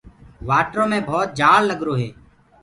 وآٽرو 0.47 0.85
مي 0.91 0.99
ڀَوت 1.07 1.29
جآلگرو 1.39 1.93
هي۔ 2.01 2.09